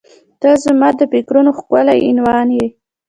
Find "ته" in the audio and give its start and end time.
0.41-0.49